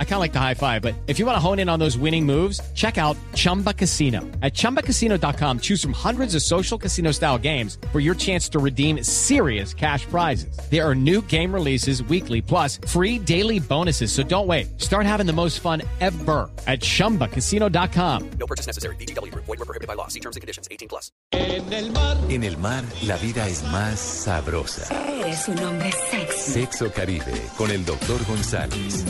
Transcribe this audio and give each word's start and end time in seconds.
I 0.00 0.04
kind 0.04 0.14
of 0.14 0.20
like 0.20 0.32
the 0.32 0.40
high 0.40 0.54
five, 0.54 0.82
but 0.82 0.94
if 1.06 1.20
you 1.20 1.26
want 1.26 1.36
to 1.36 1.40
hone 1.40 1.60
in 1.60 1.68
on 1.68 1.78
those 1.78 1.96
winning 1.96 2.26
moves, 2.26 2.60
check 2.74 2.98
out 2.98 3.16
Chumba 3.34 3.72
Casino. 3.72 4.22
At 4.42 4.54
chumbacasino.com, 4.54 5.60
choose 5.60 5.80
from 5.80 5.92
hundreds 5.92 6.34
of 6.34 6.42
social 6.42 6.76
casino 6.76 7.12
style 7.12 7.38
games 7.38 7.78
for 7.92 8.00
your 8.00 8.16
chance 8.16 8.48
to 8.48 8.58
redeem 8.58 9.04
serious 9.04 9.72
cash 9.72 10.04
prizes. 10.06 10.58
There 10.68 10.84
are 10.84 10.96
new 10.96 11.22
game 11.22 11.54
releases 11.54 12.02
weekly, 12.02 12.42
plus 12.42 12.80
free 12.88 13.20
daily 13.20 13.60
bonuses. 13.60 14.10
So 14.10 14.24
don't 14.24 14.48
wait. 14.48 14.80
Start 14.80 15.06
having 15.06 15.26
the 15.26 15.32
most 15.32 15.60
fun 15.60 15.82
ever 16.00 16.50
at 16.66 16.80
chumbacasino.com. 16.80 18.30
No 18.30 18.46
purchase 18.48 18.66
necessary. 18.66 18.96
BGW. 18.96 19.32
Void 19.34 19.46
were 19.46 19.56
prohibited 19.58 19.86
by 19.86 19.94
law. 19.94 20.08
See 20.08 20.20
terms 20.20 20.34
and 20.34 20.40
conditions. 20.40 20.66
18 20.72 20.88
plus. 20.88 21.12
En 21.32 22.44
el 22.44 22.56
mar, 22.58 22.84
la 23.06 23.16
vida 23.16 23.48
es 23.48 23.62
más 23.64 23.98
sabrosa. 23.98 24.86
Eres 25.08 25.48
un 25.48 25.58
hombre 25.58 25.92
sexy. 25.92 26.52
Sexo 26.52 26.92
Caribe 26.92 27.42
con 27.56 27.70
el 27.70 27.84
doctor 27.84 28.24
González. 28.26 29.04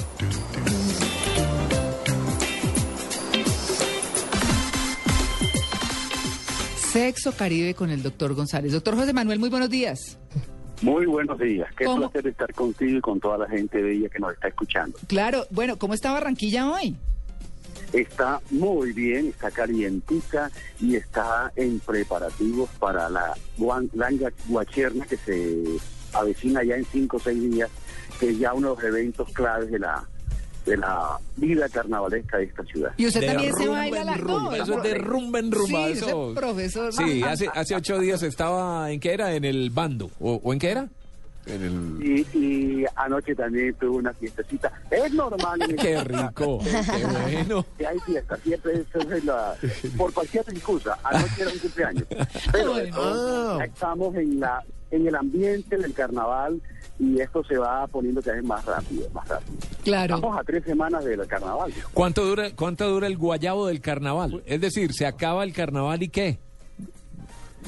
Sexo 6.89 7.33
Caribe 7.33 7.75
con 7.75 7.91
el 7.91 8.03
doctor 8.03 8.35
González. 8.35 8.73
Doctor 8.73 8.95
José 8.97 9.13
Manuel, 9.13 9.39
muy 9.39 9.51
buenos 9.51 9.69
días. 9.69 10.19
Muy 10.81 11.05
buenos 11.05 11.39
días. 11.39 11.69
Qué 11.77 11.85
¿Cómo? 11.85 12.09
placer 12.11 12.31
estar 12.31 12.55
contigo 12.55 12.97
y 12.99 13.01
con 13.03 13.21
toda 13.21 13.37
la 13.37 13.49
gente 13.49 13.83
bella 13.83 14.09
que 14.09 14.19
nos 14.19 14.33
está 14.33 14.49
escuchando. 14.49 14.99
Claro, 15.07 15.47
bueno, 15.51 15.77
¿cómo 15.77 15.93
está 15.93 16.13
Barranquilla 16.13 16.71
hoy? 16.71 16.97
Está 17.93 18.41
muy 18.51 18.93
bien, 18.93 19.27
está 19.29 19.51
calientita 19.51 20.51
y 20.81 20.97
está 20.97 21.53
en 21.57 21.79
preparativos 21.81 22.71
para 22.79 23.11
la 23.11 23.35
langa 23.93 24.33
guacherna 24.47 25.05
que 25.07 25.17
se 25.19 25.65
avecina 26.15 26.65
ya 26.65 26.77
en 26.77 26.87
cinco 26.87 27.19
o 27.19 27.21
seis 27.21 27.51
días, 27.51 27.71
que 28.19 28.31
es 28.31 28.39
ya 28.39 28.55
uno 28.55 28.75
de 28.75 28.75
los 28.77 28.85
eventos 28.85 29.29
claves 29.35 29.71
de 29.71 29.79
la 29.79 30.07
de 30.69 30.77
la 30.77 31.19
vida 31.37 31.69
carnavalesca 31.69 32.39
de 32.39 32.45
esta 32.45 32.63
ciudad. 32.65 32.93
Y 32.97 33.07
usted 33.07 33.21
De 33.21 33.27
también 33.29 33.55
se 33.55 33.69
baila 33.69 34.05
la 34.05 34.17
rumba, 34.17 34.57
eso 34.57 34.77
es 34.77 34.83
de 34.83 34.95
rumba 34.95 35.39
en 35.39 35.51
rumba. 35.51 35.87
Sí, 35.87 35.93
eso. 35.93 36.33
profesor. 36.35 36.93
Sí, 36.93 37.23
hace, 37.23 37.49
hace 37.55 37.75
ocho 37.75 37.99
días 37.99 38.23
estaba, 38.23 38.91
¿en 38.91 39.01
qué 39.01 39.13
era? 39.15 39.33
En 39.35 39.45
el 39.45 39.71
bando. 39.71 40.11
¿O, 40.21 40.41
o 40.43 40.53
en 40.53 40.59
qué 40.59 40.71
era? 40.71 40.89
En 41.47 41.63
el... 41.63 42.07
Y, 42.07 42.39
y 42.39 42.85
anoche 42.95 43.35
también 43.35 43.75
tuve 43.77 43.97
una 43.97 44.13
fiestecita. 44.13 44.71
Es 44.91 45.11
normal. 45.15 45.63
en 45.63 45.77
Qué 45.77 45.95
esta- 45.95 46.05
rico, 46.05 46.59
qué 46.63 47.07
bueno. 47.07 47.65
que 47.79 47.87
hay 47.87 47.99
fiesta, 48.01 48.37
siempre 48.37 48.73
eso 48.75 49.11
es 49.15 49.25
la, 49.25 49.55
por 49.97 50.13
cualquier 50.13 50.45
excusa, 50.51 50.99
anoche 51.03 51.41
era 51.43 51.51
un 51.51 51.59
cumpleaños. 51.59 52.05
Pero 52.53 52.73
Bueno. 52.73 53.59
ya 53.59 53.65
estamos 53.65 54.15
en 54.17 54.41
la 54.41 54.63
en 54.91 55.07
el 55.07 55.15
ambiente 55.15 55.77
del 55.77 55.93
carnaval 55.93 56.61
y 56.99 57.21
esto 57.21 57.45
se 57.45 57.57
va 57.57 57.87
poniendo 57.87 58.21
cada 58.21 58.37
vez 58.37 58.45
más 58.45 58.65
rápido, 58.65 59.09
más 59.11 59.29
rápido. 59.29 59.57
Claro. 59.85 60.17
Estamos 60.17 60.39
a 60.39 60.45
tres 60.45 60.65
semanas 60.65 61.05
del 61.05 61.27
carnaval. 61.27 61.73
¿Cuánto 61.93 62.25
dura, 62.25 62.51
¿Cuánto 62.57 62.89
dura 62.89 63.07
el 63.07 63.17
guayabo 63.17 63.67
del 63.67 63.81
carnaval? 63.81 64.43
Es 64.47 64.61
decir, 64.61 64.93
¿se 64.93 65.07
acaba 65.07 65.45
el 65.45 65.53
carnaval 65.53 66.03
y 66.03 66.09
qué? 66.09 66.39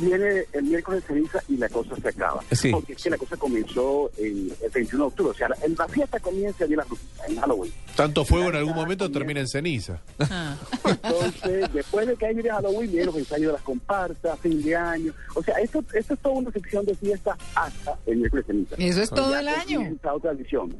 Viene 0.00 0.44
el 0.52 0.62
miércoles 0.64 1.02
de 1.02 1.06
ceniza 1.14 1.42
y 1.48 1.56
la 1.56 1.68
cosa 1.68 1.94
se 1.96 2.08
acaba. 2.08 2.42
Sí. 2.52 2.70
Porque 2.70 2.92
es 2.94 3.02
que 3.02 3.10
la 3.10 3.18
cosa 3.18 3.36
comenzó 3.36 4.10
el, 4.18 4.52
el 4.62 4.70
21 4.72 5.04
de 5.04 5.08
octubre. 5.08 5.30
O 5.30 5.34
sea, 5.34 5.48
la, 5.48 5.56
la 5.76 5.88
fiesta 5.88 6.18
comienza 6.20 6.64
el 6.64 6.70
día 6.70 6.76
de 6.78 6.82
la 6.82 6.84
Brujitas, 6.84 7.28
en 7.28 7.36
Halloween. 7.40 7.72
Tanto 7.96 8.24
fuego 8.24 8.48
en 8.48 8.56
algún 8.56 8.74
momento 8.74 9.10
termina 9.10 9.40
en 9.40 9.48
ceniza. 9.48 10.00
Ah. 10.18 10.56
Entonces, 10.86 11.72
después 11.72 12.06
de 12.06 12.16
que 12.16 12.26
hay 12.26 12.34
viene 12.34 12.50
Halloween, 12.50 12.88
vienen 12.90 13.06
los 13.06 13.16
ensayos 13.16 13.46
de 13.48 13.52
las 13.54 13.62
comparsas, 13.62 14.38
fin 14.40 14.62
de 14.62 14.76
año. 14.76 15.12
O 15.34 15.42
sea, 15.42 15.56
esto, 15.60 15.84
esto 15.94 16.14
es 16.14 16.20
toda 16.20 16.34
una 16.36 16.50
sección 16.50 16.84
de 16.84 16.94
fiesta 16.94 17.36
hasta 17.54 17.98
el 18.06 18.16
miércoles 18.18 18.46
de 18.46 18.52
ceniza. 18.52 18.74
Eso 18.78 19.02
es 19.02 19.10
todo 19.10 19.30
Ya 19.32 19.40
el 19.40 19.48
año. 19.48 19.96
otra 20.12 20.32
edición. 20.32 20.74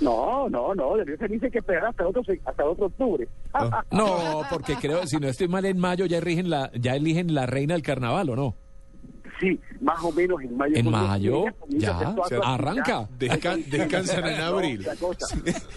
No, 0.00 0.48
no, 0.48 0.74
no, 0.74 0.94
ceniza 1.18 1.46
hay 1.46 1.52
que 1.52 1.58
esperar 1.58 1.86
hasta 1.86 2.06
otro, 2.06 2.22
hasta 2.46 2.64
otro 2.64 2.86
octubre. 2.86 3.28
No, 3.90 4.42
porque 4.50 4.74
creo, 4.76 5.06
si 5.06 5.18
no 5.18 5.28
estoy 5.28 5.48
mal, 5.48 5.64
en 5.66 5.78
mayo 5.78 6.06
ya 6.06 6.18
eligen 6.18 6.48
la, 6.48 6.70
ya 6.74 6.94
eligen 6.94 7.34
la 7.34 7.46
reina 7.46 7.74
del 7.74 7.82
carnaval, 7.82 8.30
¿o 8.30 8.36
no? 8.36 8.54
Sí, 9.40 9.58
más 9.80 10.02
o 10.04 10.12
menos 10.12 10.40
en 10.42 10.54
mayo. 10.56 10.76
¿En 10.76 10.90
mayo? 10.90 11.44
Ya, 11.68 12.14
se 12.28 12.36
arranca. 12.42 13.08
Desca- 13.18 13.56
descansan 13.64 14.26
en 14.26 14.40
abril. 14.40 14.86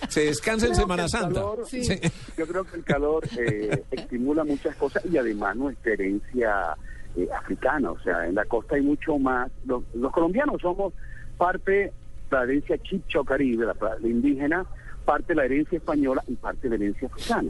Se 0.09 0.25
descansa 0.25 0.67
en 0.67 0.75
Semana 0.75 1.07
Santa. 1.07 1.39
calor- 1.41 1.65
Sí. 1.65 1.83
Sí. 1.85 1.97
Yo 2.37 2.45
creo 2.45 2.63
que 2.65 2.75
el 2.75 2.83
calor 2.83 3.23
eh, 3.39 3.83
estimula 3.91 4.43
muchas 4.43 4.75
cosas 4.75 5.05
y 5.05 5.17
además 5.17 5.55
nuestra 5.55 5.93
herencia 5.93 6.75
eh, 7.15 7.27
africana. 7.37 7.91
O 7.91 7.99
sea, 8.01 8.25
en 8.27 8.35
la 8.35 8.43
costa 8.45 8.75
hay 8.75 8.81
mucho 8.81 9.17
más. 9.17 9.49
Los, 9.65 9.83
los 9.93 10.11
colombianos 10.11 10.61
somos 10.61 10.91
parte 11.37 11.93
la 12.33 12.43
herencia 12.43 12.77
chicho 12.79 13.23
caribe, 13.23 13.65
la, 13.65 13.75
la 13.99 14.07
indígena, 14.07 14.65
parte 15.05 15.27
de 15.29 15.35
la 15.35 15.45
herencia 15.45 15.77
española 15.77 16.23
y 16.27 16.35
parte 16.35 16.69
de 16.69 16.77
la 16.77 16.83
herencia 16.83 17.07
africana. 17.07 17.49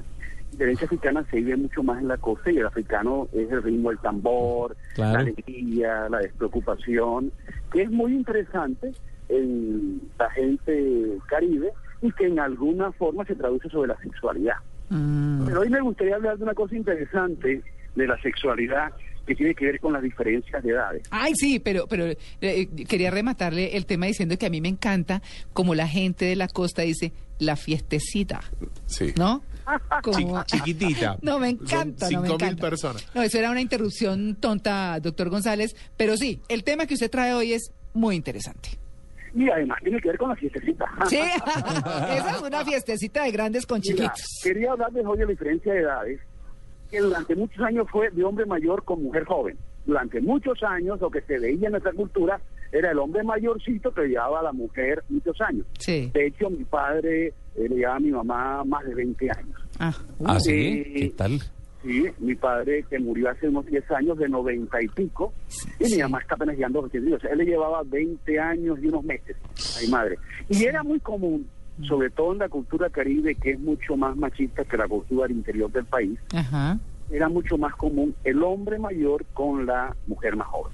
La 0.57 0.63
herencia 0.65 0.85
africana 0.85 1.25
se 1.31 1.37
vive 1.37 1.57
mucho 1.57 1.81
más 1.83 1.99
en 1.99 2.07
la 2.07 2.17
costa 2.17 2.51
y 2.51 2.57
el 2.57 2.65
africano 2.67 3.27
es 3.33 3.51
el 3.51 3.63
ritmo 3.63 3.89
del 3.89 3.99
tambor, 3.99 4.75
Claro. 4.93 5.13
la 5.13 5.19
alegría, 5.19 6.09
la 6.09 6.19
despreocupación, 6.19 7.31
que 7.71 7.81
es 7.83 7.89
muy 7.91 8.13
interesante 8.13 8.91
en 9.29 10.01
la 10.19 10.29
gente 10.29 11.17
caribe 11.27 11.71
y 12.01 12.11
que 12.11 12.27
en 12.27 12.39
alguna 12.39 12.91
forma 12.91 13.25
se 13.25 13.35
traduce 13.35 13.67
sobre 13.69 13.87
la 13.87 13.97
sexualidad. 14.01 14.57
Mm. 14.89 15.45
Pero 15.45 15.61
hoy 15.61 15.69
me 15.69 15.81
gustaría 15.81 16.15
hablar 16.15 16.37
de 16.37 16.43
una 16.43 16.53
cosa 16.53 16.75
interesante 16.75 17.61
de 17.95 18.07
la 18.07 18.19
sexualidad 18.21 18.91
que 19.25 19.35
tiene 19.35 19.55
que 19.55 19.65
ver 19.65 19.79
con 19.79 19.93
las 19.93 20.01
diferencias 20.03 20.61
de 20.63 20.71
edades. 20.71 21.03
Ay, 21.11 21.33
sí, 21.35 21.59
pero, 21.59 21.87
pero 21.87 22.05
eh, 22.41 22.67
quería 22.87 23.09
rematarle 23.11 23.77
el 23.77 23.85
tema 23.85 24.05
diciendo 24.07 24.37
que 24.37 24.45
a 24.45 24.49
mí 24.49 24.59
me 24.61 24.67
encanta 24.69 25.21
como 25.53 25.75
la 25.75 25.87
gente 25.87 26.25
de 26.25 26.35
la 26.35 26.47
costa 26.47 26.81
dice 26.81 27.13
la 27.39 27.55
fiestecita, 27.55 28.41
Sí. 28.85 29.13
¿no? 29.17 29.43
Como- 30.03 30.43
Chi- 30.43 30.57
chiquitita. 30.57 31.17
No, 31.21 31.39
me 31.39 31.51
Son 31.51 31.59
encanta. 31.61 32.09
no, 32.09 32.21
me 32.21 32.27
5.000 32.27 32.33
encanta. 32.33 32.69
personas. 32.69 33.07
No, 33.15 33.21
eso 33.21 33.37
era 33.39 33.49
una 33.49 33.61
interrupción 33.61 34.35
tonta, 34.35 34.99
doctor 34.99 35.29
González. 35.29 35.73
Pero 35.95 36.17
sí, 36.17 36.41
el 36.49 36.63
tema 36.65 36.85
que 36.85 36.95
usted 36.95 37.09
trae 37.09 37.33
hoy 37.33 37.53
es 37.53 37.71
muy 37.93 38.15
interesante. 38.17 38.69
Y 39.35 39.49
además 39.49 39.79
tiene 39.81 39.99
que 40.01 40.09
ver 40.09 40.17
con 40.17 40.29
la 40.29 40.35
fiestecita. 40.35 40.85
Sí, 41.09 41.15
esa 41.17 42.35
es 42.35 42.41
una 42.41 42.63
fiestecita 42.65 43.23
de 43.23 43.31
grandes 43.31 43.65
con 43.65 43.79
Mira, 43.79 43.95
chiquitos. 43.95 44.39
quería 44.43 44.71
hablarles 44.73 45.05
hoy 45.05 45.17
de 45.17 45.25
la 45.25 45.31
diferencia 45.31 45.73
de 45.73 45.79
edades, 45.79 46.19
que 46.93 47.01
durante 47.01 47.35
muchos 47.35 47.59
años 47.61 47.87
fue 47.91 48.11
de 48.11 48.23
hombre 48.23 48.45
mayor 48.45 48.83
con 48.83 49.01
mujer 49.01 49.23
joven. 49.23 49.57
Durante 49.83 50.21
muchos 50.21 50.61
años 50.61 51.01
lo 51.01 51.09
que 51.09 51.21
se 51.21 51.39
veía 51.39 51.65
en 51.65 51.71
nuestra 51.71 51.91
cultura 51.91 52.39
era 52.71 52.91
el 52.91 52.99
hombre 52.99 53.23
mayorcito 53.23 53.91
que 53.91 54.03
llevaba 54.03 54.41
a 54.41 54.43
la 54.43 54.53
mujer 54.53 55.03
muchos 55.09 55.41
años. 55.41 55.65
Sí. 55.79 56.11
De 56.13 56.27
hecho, 56.27 56.51
mi 56.51 56.63
padre 56.65 57.27
eh, 57.27 57.33
le 57.55 57.77
llevaba 57.77 57.95
a 57.95 57.99
mi 57.99 58.11
mamá 58.11 58.63
más 58.63 58.85
de 58.85 58.93
20 58.93 59.27
años. 59.31 59.59
Ah, 59.79 59.93
¿Ah, 60.23 60.39
sí? 60.39 60.83
Sí. 60.83 60.93
¿Qué 60.93 61.13
tal? 61.17 61.39
Sí, 61.81 62.05
mi 62.19 62.35
padre 62.35 62.85
que 62.87 62.99
murió 62.99 63.31
hace 63.31 63.49
unos 63.49 63.65
10 63.65 63.89
años, 63.89 64.17
de 64.19 64.29
90 64.29 64.83
y 64.83 64.87
pico, 64.89 65.33
y 65.79 65.95
mi 65.95 65.97
mamá 65.97 66.19
está 66.21 66.35
apenas 66.35 66.55
llegando 66.55 66.79
a 66.79 66.81
los 66.83 66.91
80 66.91 67.15
O 67.15 67.19
sea, 67.19 67.31
él 67.31 67.39
le 67.39 67.45
llevaba 67.45 67.81
20 67.83 68.39
años 68.39 68.77
y 68.83 68.87
unos 68.87 69.03
meses 69.03 69.35
a 69.77 69.81
mi 69.81 69.87
madre. 69.87 70.19
Y 70.47 70.63
era 70.63 70.83
muy 70.83 70.99
común, 70.99 71.47
sobre 71.81 72.09
todo 72.09 72.33
en 72.33 72.39
la 72.39 72.49
cultura 72.49 72.89
caribe, 72.89 73.35
que 73.35 73.51
es 73.51 73.59
mucho 73.59 73.97
más 73.97 74.15
machista 74.15 74.63
que 74.63 74.77
la 74.77 74.87
cultura 74.87 75.27
del 75.27 75.37
interior 75.37 75.71
del 75.71 75.85
país, 75.85 76.19
Ajá. 76.33 76.77
era 77.11 77.29
mucho 77.29 77.57
más 77.57 77.75
común 77.75 78.15
el 78.23 78.43
hombre 78.43 78.77
mayor 78.77 79.25
con 79.33 79.65
la 79.65 79.95
mujer 80.07 80.35
más 80.35 80.47
joven. 80.47 80.73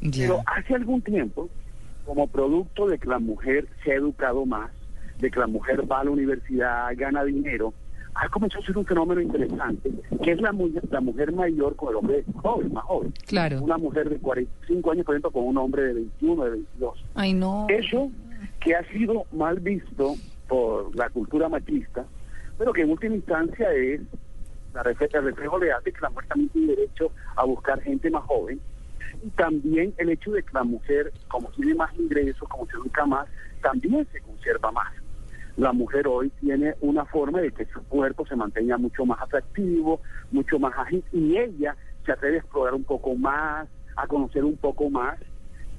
Ya. 0.00 0.26
Pero 0.26 0.42
hace 0.46 0.74
algún 0.74 1.02
tiempo, 1.02 1.48
como 2.04 2.26
producto 2.26 2.86
de 2.88 2.98
que 2.98 3.08
la 3.08 3.18
mujer 3.18 3.68
se 3.84 3.92
ha 3.92 3.96
educado 3.96 4.44
más, 4.44 4.70
de 5.18 5.30
que 5.30 5.38
la 5.38 5.46
mujer 5.46 5.90
va 5.90 6.00
a 6.00 6.04
la 6.04 6.10
universidad, 6.10 6.88
gana 6.96 7.22
dinero, 7.24 7.72
ha 8.14 8.28
comenzado 8.28 8.62
a 8.62 8.66
ser 8.66 8.76
un 8.76 8.84
fenómeno 8.84 9.20
interesante, 9.20 9.90
que 10.22 10.32
es 10.32 10.40
la, 10.40 10.52
la 10.90 11.00
mujer 11.00 11.32
mayor 11.32 11.76
con 11.76 11.90
el 11.90 11.96
hombre 11.96 12.24
joven, 12.34 12.72
más 12.72 12.84
joven. 12.84 13.14
Claro. 13.26 13.62
Una 13.62 13.78
mujer 13.78 14.08
de 14.08 14.18
45 14.18 14.90
años, 14.90 15.06
por 15.06 15.14
ejemplo, 15.14 15.30
con 15.30 15.44
un 15.44 15.58
hombre 15.58 15.82
de 15.82 15.94
21, 15.94 16.44
de 16.44 16.50
22. 16.50 17.04
Ay, 17.14 17.32
no. 17.34 17.66
Eso 17.68 18.10
que 18.60 18.74
ha 18.74 18.84
sido 18.92 19.24
mal 19.32 19.60
visto 19.60 20.16
por 20.50 20.94
la 20.96 21.08
cultura 21.08 21.48
machista, 21.48 22.04
pero 22.58 22.72
que 22.72 22.82
en 22.82 22.90
última 22.90 23.14
instancia 23.14 23.72
es 23.72 24.00
la 24.74 24.82
el 24.82 25.24
reflejo 25.24 25.58
real 25.58 25.80
de 25.84 25.92
que 25.92 26.00
la 26.00 26.10
mujer 26.10 26.28
también 26.28 26.48
tiene 26.50 26.74
derecho 26.74 27.12
a 27.36 27.44
buscar 27.44 27.80
gente 27.80 28.10
más 28.10 28.24
joven. 28.24 28.60
Y 29.22 29.30
también 29.30 29.94
el 29.98 30.10
hecho 30.10 30.32
de 30.32 30.42
que 30.42 30.52
la 30.52 30.64
mujer, 30.64 31.12
como 31.28 31.48
tiene 31.50 31.74
más 31.74 31.94
ingresos, 31.94 32.48
como 32.48 32.66
se 32.66 32.72
educa 32.72 33.06
más, 33.06 33.28
también 33.62 34.06
se 34.12 34.20
conserva 34.20 34.72
más. 34.72 34.92
La 35.56 35.72
mujer 35.72 36.08
hoy 36.08 36.30
tiene 36.40 36.74
una 36.80 37.04
forma 37.04 37.40
de 37.40 37.52
que 37.52 37.66
su 37.66 37.82
cuerpo 37.84 38.26
se 38.26 38.34
mantenga 38.34 38.76
mucho 38.76 39.04
más 39.04 39.20
atractivo, 39.20 40.00
mucho 40.32 40.58
más 40.58 40.72
ágil, 40.76 41.04
y 41.12 41.36
ella 41.36 41.76
se 42.04 42.12
atreve 42.12 42.36
a 42.36 42.40
explorar 42.40 42.74
un 42.74 42.84
poco 42.84 43.14
más, 43.14 43.68
a 43.96 44.06
conocer 44.06 44.44
un 44.44 44.56
poco 44.56 44.90
más, 44.90 45.18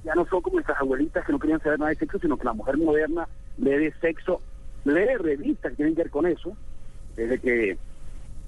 ya 0.04 0.16
no 0.16 0.26
son 0.26 0.42
como 0.42 0.56
nuestras 0.56 0.80
abuelitas 0.80 1.26
que 1.26 1.32
no 1.32 1.40
querían 1.40 1.62
saber 1.62 1.80
nada 1.80 1.90
de 1.90 1.98
sexo, 1.98 2.20
sino 2.20 2.38
que 2.38 2.46
la 2.46 2.54
mujer 2.54 2.78
moderna 2.78 3.28
lee 3.58 3.78
de 3.78 3.94
sexo, 4.02 4.42
lee 4.86 5.16
revistas 5.20 5.72
que 5.72 5.76
tienen 5.78 5.96
que 5.96 6.04
ver 6.04 6.12
con 6.12 6.26
eso, 6.26 6.56
desde 7.16 7.40
que 7.40 7.78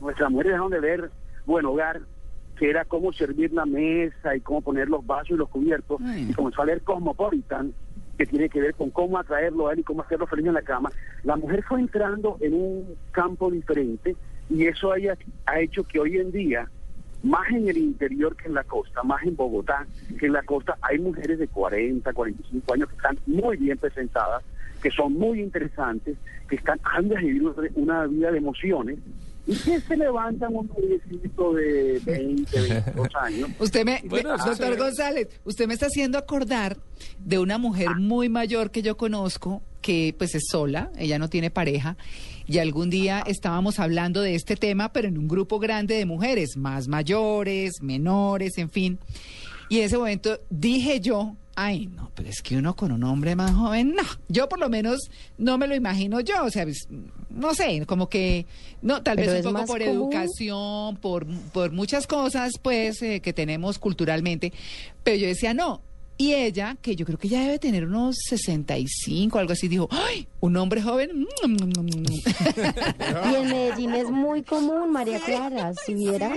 nuestras 0.02 0.32
mujeres 0.32 0.54
dejaron 0.54 0.72
de 0.72 0.82
leer 0.82 1.12
Buen 1.46 1.66
Hogar, 1.66 2.02
que 2.58 2.70
era 2.70 2.86
cómo 2.86 3.12
servir 3.14 3.52
la 3.52 3.66
mesa 3.66 4.36
y 4.36 4.42
cómo 4.42 4.62
poner 4.62 4.88
los 4.88 5.06
vasos 5.06 5.32
y 5.32 5.34
los 5.36 5.50
cubiertos, 5.50 6.00
Ay. 6.04 6.28
y 6.30 6.34
comenzó 6.34 6.62
a 6.62 6.66
leer 6.66 6.82
Cosmopolitan, 6.82 7.74
que 8.18 8.26
tiene 8.28 8.48
que 8.48 8.62
ver 8.62 8.76
con 8.76 8.92
cómo 8.92 9.18
atraerlo 9.18 9.68
a 9.68 9.74
él 9.74 9.80
y 9.80 9.84
cómo 9.84 10.04
hacerlo 10.04 10.28
feliz 10.28 10.46
en 10.46 10.54
la 10.54 10.62
cama, 10.62 10.92
la 11.24 11.36
mujer 11.36 11.64
fue 11.64 11.80
entrando 11.80 12.38
en 12.42 12.54
un 12.54 12.96
campo 13.12 13.50
diferente 13.50 14.16
y 14.50 14.66
eso 14.68 14.92
haya- 14.92 15.18
ha 15.48 15.60
hecho 15.60 15.84
que 15.84 16.00
hoy 16.00 16.18
en 16.18 16.32
día, 16.32 16.70
más 17.24 17.50
en 17.50 17.68
el 17.70 17.78
interior 17.78 18.36
que 18.36 18.48
en 18.50 18.54
la 18.54 18.64
costa, 18.66 19.02
más 19.02 19.24
en 19.24 19.36
Bogotá 19.36 19.88
que 20.20 20.28
en 20.28 20.34
la 20.34 20.44
costa, 20.44 20.78
hay 20.82 21.00
mujeres 21.00 21.40
de 21.40 21.48
40, 21.48 22.14
45 22.14 22.74
años 22.74 22.90
que 22.90 22.96
están 22.96 23.18
muy 23.26 23.58
bien 23.58 23.78
presentadas, 23.80 24.44
que 24.84 24.92
son 24.92 25.14
muy 25.14 25.40
interesantes, 25.42 26.16
que 26.50 26.58
están 26.58 26.80
han 26.84 27.08
de 27.10 27.16
vivir 27.16 27.44
una 27.76 28.06
vida 28.06 28.32
de 28.32 28.38
emociones 28.38 29.00
y 29.48 29.56
que 29.56 29.80
se 29.80 29.98
levantan 29.98 30.56
un 30.56 30.68
noviecito 30.68 31.54
de 31.54 32.00
20, 32.06 32.62
22 32.62 33.08
años. 33.22 33.50
Usted 33.60 33.84
me, 33.86 34.02
Bueno, 34.06 34.30
me- 34.30 34.36
eso 34.36 34.46
doctor 34.50 34.74
sí. 34.74 34.80
González, 34.80 35.28
usted 35.46 35.68
me 35.68 35.74
está 35.74 35.88
haciendo 35.88 36.18
acordar 36.18 36.78
de 37.20 37.40
una 37.40 37.58
mujer 37.58 37.88
muy 37.98 38.30
mayor 38.30 38.72
que 38.72 38.82
yo 38.82 38.96
conozco, 38.98 39.62
que 39.82 40.14
pues 40.18 40.36
es 40.36 40.44
sola, 40.50 40.92
ella 40.98 41.18
no 41.20 41.30
tiene 41.30 41.50
pareja, 41.50 41.98
y 42.46 42.60
algún 42.60 42.90
día 42.90 43.24
estábamos 43.26 43.80
hablando 43.80 44.22
de 44.22 44.36
este 44.36 44.56
tema, 44.58 44.92
pero 44.94 45.08
en 45.08 45.18
un 45.18 45.28
grupo 45.30 45.60
grande 45.60 45.96
de 45.96 46.06
mujeres, 46.06 46.56
más 46.58 46.88
mayores, 46.90 47.82
menores, 47.82 48.58
en 48.58 48.70
fin. 48.70 49.00
Y 49.70 49.80
en 49.80 49.86
ese 49.86 49.98
momento 49.98 50.40
dije 50.50 51.00
yo, 51.00 51.36
ay, 51.56 51.88
no, 51.88 52.12
pero 52.16 52.30
es 52.30 52.42
que 52.42 52.58
uno 52.58 52.76
con 52.76 52.92
un 52.92 53.04
hombre 53.04 53.36
más 53.36 53.52
joven, 53.52 53.94
no, 53.96 54.04
yo 54.28 54.50
por 54.50 54.60
lo 54.60 54.70
menos 54.70 55.10
no 55.38 55.58
me 55.58 55.68
lo 55.68 55.76
imagino 55.76 56.20
yo, 56.20 56.44
o 56.44 56.50
sea, 56.50 56.64
pues, 56.64 56.88
no 57.30 57.54
sé, 57.54 57.86
como 57.86 58.10
que, 58.10 58.46
no, 58.82 59.02
tal 59.04 59.16
Pero 59.18 59.32
vez 59.32 59.40
es 59.42 59.46
un 59.46 59.54
poco 59.54 59.66
por 59.66 59.80
común. 59.80 59.94
educación, 59.96 60.98
por, 60.98 61.26
por 61.52 61.72
muchas 61.72 62.08
cosas, 62.08 62.54
pues, 62.62 63.02
eh, 63.02 63.20
que 63.22 63.34
tenemos 63.34 63.80
culturalmente, 63.80 64.52
pero 65.04 65.18
yo 65.18 65.28
decía, 65.28 65.54
no. 65.54 65.82
Y 66.16 66.34
ella, 66.36 66.78
que 66.80 66.96
yo 66.96 67.08
creo 67.08 67.18
que 67.18 67.28
ya 67.28 67.42
debe 67.42 67.58
tener 67.58 67.86
unos 67.86 68.16
65 68.30 69.40
algo 69.40 69.54
así, 69.54 69.68
dijo, 69.68 69.88
¡ay! 69.92 70.28
Un 70.42 70.56
hombre 70.58 70.80
joven. 70.80 71.28
Y 71.44 73.36
en 73.36 73.48
Medellín 73.50 73.94
es 73.96 74.10
muy 74.12 74.44
común, 74.44 74.92
María 74.92 75.20
Clara, 75.20 75.72
si 75.86 75.96
viera 75.96 76.36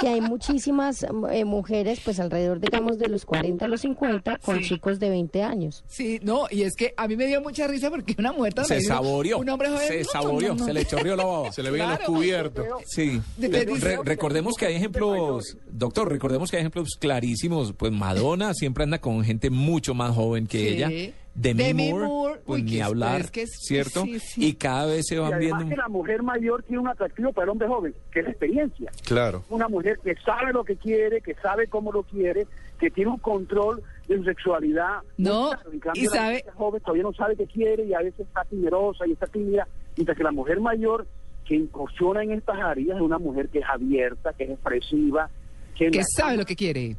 que 0.00 0.08
hay 0.08 0.20
muchísimas 0.20 1.06
eh, 1.32 1.44
mujeres, 1.44 2.00
pues 2.04 2.18
alrededor, 2.20 2.60
digamos, 2.60 2.98
de 2.98 3.08
los 3.08 3.24
40 3.24 3.64
a 3.64 3.68
los 3.68 3.80
50, 3.82 4.38
con 4.38 4.58
Sí. 4.58 4.64
chicos 4.70 4.98
de 4.98 5.10
20 5.10 5.42
años. 5.42 5.84
Sí, 5.86 6.18
no, 6.22 6.46
y 6.50 6.62
es 6.62 6.74
que 6.74 6.94
a 6.96 7.06
mí 7.08 7.16
me 7.16 7.26
dio 7.26 7.40
mucha 7.40 7.66
risa 7.66 7.90
porque 7.90 8.14
una 8.18 8.32
muerta 8.32 8.64
Se 8.64 8.80
saboreó. 8.80 9.38
Un 9.38 9.48
hombre 9.48 9.68
joven. 9.68 9.86
Se 9.88 10.00
mm, 10.00 10.04
saboreó, 10.04 10.58
se 10.58 10.72
le 10.72 10.84
chorrió 10.84 11.16
la 11.16 11.24
baba. 11.24 11.52
Se 11.52 11.62
le 11.62 11.70
veían 11.70 11.88
Claro. 11.88 12.02
los 12.06 12.16
cubiertos. 12.18 12.66
Sí. 12.86 13.20
De- 13.36 13.48
Re- 13.48 13.64
de- 13.66 13.74
re- 13.76 13.98
recordemos 14.04 14.54
que 14.56 14.66
hay 14.66 14.74
ejemplos, 14.76 15.56
doctor, 15.70 16.10
recordemos 16.10 16.50
que 16.50 16.56
hay 16.56 16.60
ejemplos 16.62 16.96
clarísimos. 16.98 17.72
Pues 17.72 17.92
Madonna 17.92 18.54
siempre 18.54 18.84
anda 18.84 18.98
con 19.00 19.22
gente 19.24 19.50
mucho 19.50 19.94
más 19.94 20.14
joven 20.14 20.46
que 20.46 20.58
Sí. 20.58 20.68
ella. 20.68 20.90
Demi, 21.34 21.62
Demi 21.62 21.90
Moore, 21.92 22.06
Moore, 22.06 22.40
pues 22.44 22.62
uy, 22.62 22.70
ni 22.70 22.80
hablar, 22.80 23.20
es 23.22 23.30
que 23.30 23.42
es- 23.42 23.56
¿cierto? 23.58 24.02
sí, 24.04 24.18
sí. 24.20 24.46
Y 24.48 24.52
cada 24.54 24.86
vez 24.86 25.06
se 25.06 25.14
Y 25.14 25.18
van 25.18 25.32
además 25.34 25.58
viendo... 25.60 25.74
que 25.74 25.80
la 25.80 25.88
mujer 25.88 26.22
mayor 26.22 26.62
tiene 26.62 26.80
un 26.80 26.88
atractivo 26.88 27.32
para 27.32 27.44
el 27.44 27.50
hombre 27.50 27.68
joven, 27.68 27.94
que 28.10 28.18
es 28.20 28.24
la 28.26 28.30
experiencia. 28.32 28.90
Claro. 29.06 29.42
Una 29.48 29.66
mujer 29.68 29.98
que 30.04 30.14
sabe 30.16 30.52
lo 30.52 30.62
que 30.64 30.76
quiere, 30.76 31.20
que 31.22 31.34
sabe 31.36 31.68
cómo 31.68 31.90
lo 31.90 32.02
quiere, 32.02 32.46
que 32.78 32.90
tiene 32.90 33.10
un 33.12 33.18
control 33.18 33.82
de 34.08 34.18
su 34.18 34.24
sexualidad. 34.24 34.98
No. 35.16 35.52
En 35.72 35.78
cambio, 35.80 36.02
y 36.02 36.06
la 36.06 36.10
sabe- 36.12 36.44
joven 36.54 36.80
todavía 36.82 37.02
no 37.04 37.12
sabe 37.14 37.36
qué 37.36 37.46
quiere 37.46 37.84
y 37.84 37.94
a 37.94 38.00
veces 38.00 38.20
está 38.26 38.44
temerosa 38.44 39.06
y 39.06 39.12
está 39.12 39.26
tímida, 39.26 39.66
mientras 39.96 40.18
que 40.18 40.24
la 40.24 40.32
mujer 40.32 40.60
mayor 40.60 41.06
que 41.46 41.56
incursiona 41.56 42.22
en 42.22 42.32
estas 42.32 42.58
áreas 42.60 42.96
es 42.96 43.02
una 43.02 43.18
mujer 43.18 43.48
que 43.48 43.60
es 43.60 43.64
abierta, 43.68 44.32
que 44.34 44.44
es 44.44 44.50
expresiva, 44.50 45.30
que, 45.76 45.90
sabe 45.94 46.04
cama- 46.32 46.34
lo 46.36 46.44
que 46.44 46.56
quiere. 46.56 46.96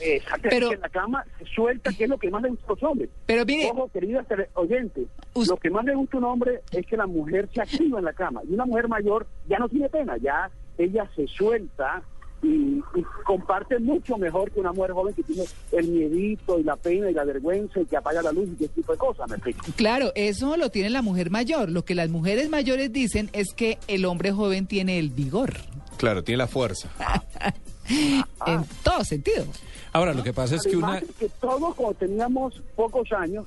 Exactamente, 0.00 0.48
Pero- 0.50 0.72
en 0.72 0.80
la 0.80 0.88
cama 0.88 1.24
se 1.38 1.44
suelta, 1.46 1.92
que 1.92 2.04
es 2.04 2.10
lo 2.10 2.18
que 2.18 2.30
más 2.30 2.42
le 2.42 2.48
gusta 2.50 2.66
a 2.66 2.70
los 2.70 2.82
hombres. 2.82 3.10
Pero 3.26 3.44
mire- 3.44 3.70
Ojo, 3.70 3.88
querida 3.92 4.24
oyente, 4.54 5.06
Us- 5.34 5.48
lo 5.48 5.56
que 5.56 5.70
más 5.70 5.84
le 5.84 5.94
gusta 5.94 6.16
a 6.16 6.20
un 6.20 6.24
hombre 6.24 6.60
es 6.72 6.86
que 6.86 6.96
la 6.96 7.06
mujer 7.06 7.48
se 7.54 7.60
activa 7.60 7.98
en 7.98 8.04
la 8.04 8.12
cama. 8.12 8.40
Y 8.48 8.54
una 8.54 8.64
mujer 8.66 8.88
mayor 8.88 9.26
ya 9.48 9.58
no 9.58 9.68
tiene 9.68 9.88
pena, 9.88 10.16
ya 10.16 10.50
ella 10.78 11.08
se 11.14 11.26
suelta 11.28 12.02
y, 12.42 12.78
y 12.96 13.02
comparte 13.24 13.78
mucho 13.78 14.16
mejor 14.18 14.50
que 14.50 14.58
una 14.58 14.72
mujer 14.72 14.90
joven 14.92 15.14
que 15.14 15.22
tiene 15.22 15.44
el 15.70 15.86
miedito 15.86 16.58
y 16.58 16.64
la 16.64 16.74
pena 16.74 17.08
y 17.08 17.14
la 17.14 17.22
vergüenza 17.24 17.80
y 17.80 17.86
que 17.86 17.96
apaga 17.96 18.20
la 18.22 18.32
luz 18.32 18.48
y 18.58 18.64
ese 18.64 18.74
tipo 18.74 18.90
de 18.90 18.98
cosas, 18.98 19.28
me 19.28 19.36
explico. 19.36 19.64
Claro, 19.76 20.10
eso 20.16 20.56
lo 20.56 20.70
tiene 20.70 20.90
la 20.90 21.02
mujer 21.02 21.30
mayor. 21.30 21.70
Lo 21.70 21.84
que 21.84 21.94
las 21.94 22.08
mujeres 22.10 22.50
mayores 22.50 22.92
dicen 22.92 23.30
es 23.32 23.54
que 23.54 23.78
el 23.86 24.04
hombre 24.06 24.32
joven 24.32 24.66
tiene 24.66 24.98
el 24.98 25.10
vigor. 25.10 25.52
Claro, 25.98 26.24
tiene 26.24 26.38
la 26.38 26.48
fuerza. 26.48 26.90
En 28.46 28.64
todo 28.82 29.04
sentido. 29.04 29.44
Ahora, 29.92 30.14
lo 30.14 30.22
que 30.22 30.32
pasa 30.32 30.56
es 30.56 30.62
que 30.62 30.76
una... 30.76 31.00
Que 31.00 31.28
todos 31.40 31.74
cuando 31.74 31.94
teníamos 31.94 32.60
pocos 32.74 33.12
años, 33.12 33.46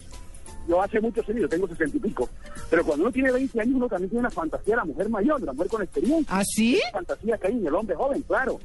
yo 0.68 0.82
hace 0.82 1.02
muchos 1.02 1.28
años, 1.28 1.42
yo 1.42 1.50
tengo 1.50 1.68
sesenta 1.68 1.98
y 1.98 2.00
pico, 2.00 2.30
pero 2.70 2.84
cuando 2.84 3.04
uno 3.04 3.12
tiene 3.12 3.32
20 3.32 3.62
años 3.62 3.76
uno 3.76 3.88
también 3.88 4.10
tiene 4.10 4.22
una 4.22 4.30
fantasía 4.30 4.76
de 4.76 4.78
la 4.78 4.86
mujer 4.86 5.10
mayor, 5.10 5.40
de 5.40 5.48
la 5.48 5.54
mujer 5.54 5.70
con 5.70 5.82
experiencia. 5.82 6.38
¿Ah, 6.38 6.44
sí? 6.46 6.76
Esa 6.78 6.92
fantasía 6.92 7.38
que 7.38 7.48
hay 7.48 7.54
en 7.54 7.68
el 7.68 7.76
hombre 7.76 7.96
joven, 7.96 8.22
claro. 8.22 8.60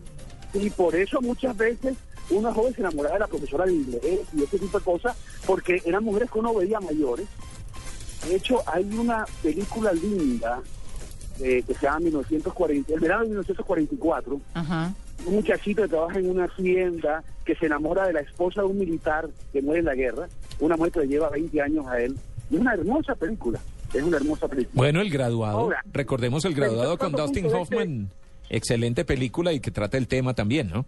Y 0.54 0.70
por 0.70 0.94
eso 0.94 1.20
muchas 1.20 1.56
veces 1.56 1.96
una 2.30 2.52
joven 2.52 2.74
se 2.74 2.80
enamoraba 2.80 3.14
de 3.14 3.20
la 3.20 3.26
profesora 3.26 3.66
de 3.66 3.72
inglés 3.74 4.20
y 4.34 4.42
ese 4.42 4.58
tipo 4.58 4.78
de 4.78 4.84
cosas, 4.84 5.16
porque 5.46 5.82
eran 5.84 6.04
mujeres 6.04 6.30
que 6.30 6.38
uno 6.38 6.54
veía 6.54 6.80
mayores. 6.80 7.26
De 8.28 8.36
hecho, 8.36 8.62
hay 8.66 8.84
una 8.94 9.24
película 9.42 9.92
linda 9.92 10.60
eh, 11.40 11.62
que 11.66 11.74
se 11.74 11.86
llama 11.86 12.00
1940, 12.00 12.92
el 12.92 13.00
verano 13.00 13.22
de 13.22 13.28
1944, 13.28 14.40
Ajá. 14.54 14.94
Un 15.26 15.34
muchachito 15.34 15.82
que 15.82 15.88
trabaja 15.88 16.18
en 16.18 16.30
una 16.30 16.44
hacienda 16.44 17.22
que 17.44 17.54
se 17.56 17.66
enamora 17.66 18.06
de 18.06 18.12
la 18.14 18.20
esposa 18.20 18.62
de 18.62 18.68
un 18.68 18.78
militar 18.78 19.28
que 19.52 19.62
muere 19.62 19.80
en 19.80 19.86
la 19.86 19.94
guerra, 19.94 20.28
una 20.60 20.76
mujer 20.76 20.92
que 20.92 21.00
le 21.00 21.06
lleva 21.08 21.28
20 21.30 21.60
años 21.62 21.86
a 21.86 22.00
él. 22.00 22.16
Y 22.50 22.54
es 22.56 22.60
una 22.60 22.74
hermosa 22.74 23.14
película, 23.14 23.60
es 23.94 24.02
una 24.02 24.16
hermosa 24.16 24.48
película. 24.48 24.74
Bueno, 24.74 25.00
el 25.00 25.10
graduado, 25.10 25.58
Ahora, 25.58 25.84
recordemos 25.92 26.44
el 26.44 26.54
graduado 26.54 26.98
con 26.98 27.12
Dustin 27.12 27.46
este- 27.46 27.56
Hoffman. 27.56 28.10
Excelente 28.48 29.04
película 29.04 29.52
y 29.52 29.60
que 29.60 29.70
trata 29.70 29.96
el 29.96 30.08
tema 30.08 30.34
también, 30.34 30.70
¿no? 30.70 30.84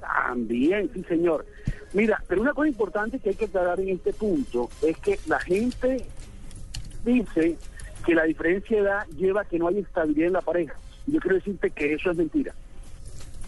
También, 0.00 0.90
sí, 0.92 1.04
señor. 1.08 1.46
Mira, 1.92 2.22
pero 2.26 2.42
una 2.42 2.52
cosa 2.52 2.68
importante 2.68 3.18
que 3.20 3.30
hay 3.30 3.34
que 3.36 3.44
aclarar 3.44 3.78
en 3.80 3.90
este 3.90 4.12
punto 4.12 4.68
es 4.82 4.96
que 4.98 5.18
la 5.26 5.38
gente 5.38 6.04
dice 7.04 7.56
que 8.04 8.14
la 8.14 8.24
diferencia 8.24 8.76
de 8.76 8.82
edad 8.82 9.06
lleva 9.16 9.42
a 9.42 9.44
que 9.44 9.58
no 9.58 9.68
haya 9.68 9.80
estabilidad 9.80 10.26
en 10.26 10.32
la 10.32 10.40
pareja. 10.40 10.74
Yo 11.06 11.20
quiero 11.20 11.36
decirte 11.36 11.70
que 11.70 11.94
eso 11.94 12.10
es 12.10 12.16
mentira. 12.16 12.54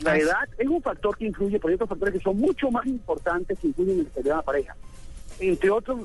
La 0.01 0.13
Ah, 0.13 0.19
edad 0.19 0.49
es 0.57 0.69
un 0.69 0.81
factor 0.83 1.17
que 1.17 1.27
influye, 1.27 1.59
pero 1.59 1.69
hay 1.69 1.75
otros 1.75 1.89
factores 1.89 2.15
que 2.15 2.21
son 2.21 2.39
mucho 2.39 2.71
más 2.71 2.87
importantes 2.87 3.59
que 3.59 3.69
influyen 3.69 4.01
en 4.01 4.09
la 4.15 4.23
de 4.23 4.29
la 4.31 4.43
pareja. 4.43 4.77
Entre 5.41 5.71
otros, 5.71 6.01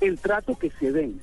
el 0.00 0.18
trato 0.18 0.58
que 0.58 0.70
se 0.70 0.90
den. 0.92 1.20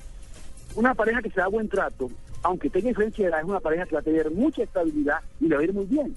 Una 0.74 0.94
pareja 0.94 1.22
que 1.22 1.30
se 1.30 1.40
da 1.40 1.46
buen 1.48 1.68
trato, 1.68 2.10
aunque 2.42 2.70
tenga 2.70 2.88
diferencia 2.88 3.24
de 3.24 3.30
edad, 3.30 3.40
es 3.40 3.46
una 3.46 3.60
pareja 3.60 3.86
que 3.86 3.94
va 3.94 4.00
a 4.00 4.04
tener 4.04 4.30
mucha 4.30 4.62
estabilidad 4.62 5.18
y 5.40 5.48
le 5.48 5.54
va 5.54 5.60
a 5.60 5.64
ir 5.64 5.72
muy 5.72 5.84
bien 5.86 6.14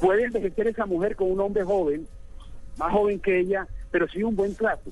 puede 0.00 0.24
envejecer 0.24 0.68
esa 0.68 0.86
mujer 0.86 1.16
con 1.16 1.30
un 1.30 1.40
hombre 1.40 1.64
joven, 1.64 2.06
más 2.78 2.92
joven 2.92 3.20
que 3.20 3.40
ella, 3.40 3.66
pero 3.90 4.08
sí 4.08 4.22
un 4.22 4.36
buen 4.36 4.54
trato. 4.54 4.90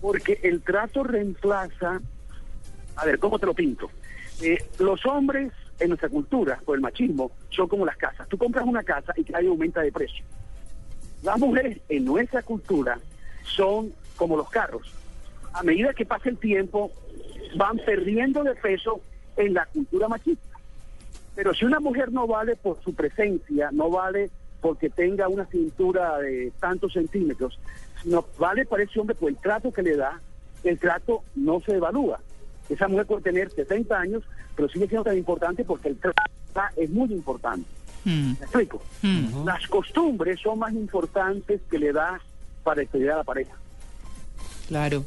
Porque 0.00 0.38
el 0.42 0.60
trato 0.62 1.02
reemplaza, 1.02 2.00
a 2.96 3.04
ver, 3.04 3.18
¿cómo 3.18 3.38
te 3.38 3.46
lo 3.46 3.54
pinto? 3.54 3.90
Eh, 4.42 4.58
los 4.78 5.04
hombres 5.06 5.52
en 5.80 5.88
nuestra 5.88 6.08
cultura, 6.08 6.60
por 6.64 6.76
el 6.76 6.82
machismo, 6.82 7.32
son 7.50 7.68
como 7.68 7.84
las 7.84 7.96
casas. 7.96 8.28
Tú 8.28 8.38
compras 8.38 8.64
una 8.66 8.82
casa 8.82 9.12
y 9.16 9.24
cada 9.24 9.40
año 9.40 9.50
aumenta 9.50 9.80
de 9.80 9.92
precio. 9.92 10.24
Las 11.22 11.38
mujeres 11.38 11.78
en 11.88 12.04
nuestra 12.04 12.42
cultura 12.42 12.98
son 13.44 13.92
como 14.16 14.36
los 14.36 14.48
carros. 14.50 14.92
A 15.52 15.62
medida 15.62 15.94
que 15.94 16.04
pasa 16.04 16.28
el 16.28 16.38
tiempo, 16.38 16.92
van 17.56 17.78
perdiendo 17.78 18.44
de 18.44 18.54
peso 18.54 19.00
en 19.36 19.54
la 19.54 19.66
cultura 19.66 20.08
machista. 20.08 20.58
Pero 21.34 21.54
si 21.54 21.64
una 21.64 21.80
mujer 21.80 22.12
no 22.12 22.26
vale 22.26 22.56
por 22.56 22.80
su 22.82 22.94
presencia, 22.94 23.70
no 23.72 23.90
vale 23.90 24.30
porque 24.60 24.88
tenga 24.88 25.28
una 25.28 25.46
cintura 25.46 26.18
de 26.18 26.52
tantos 26.60 26.92
centímetros, 26.92 27.58
sino 28.02 28.24
vale 28.38 28.64
para 28.64 28.84
ese 28.84 29.00
hombre 29.00 29.14
por 29.14 29.30
el 29.30 29.36
trato 29.36 29.72
que 29.72 29.82
le 29.82 29.96
da, 29.96 30.20
el 30.62 30.78
trato 30.78 31.22
no 31.34 31.60
se 31.60 31.72
evalúa. 31.72 32.20
Esa 32.68 32.88
mujer 32.88 33.06
puede 33.06 33.22
tener 33.22 33.50
70 33.50 33.98
años, 33.98 34.22
pero 34.56 34.68
sigue 34.68 34.86
siendo 34.86 35.04
tan 35.04 35.16
importante 35.16 35.64
porque 35.64 35.88
el 35.88 35.96
trato 35.96 36.22
es 36.76 36.90
muy 36.90 37.12
importante. 37.12 37.68
Mm, 38.04 38.32
¿Me 38.38 38.44
explico? 38.44 38.82
mm. 39.02 39.44
Las 39.44 39.66
costumbres 39.68 40.40
son 40.40 40.58
más 40.58 40.72
importantes 40.72 41.60
que 41.70 41.78
le 41.78 41.92
da 41.92 42.20
para 42.62 42.82
estudiar 42.82 43.14
a 43.14 43.16
la 43.18 43.24
pareja. 43.24 43.54
Claro. 44.68 45.04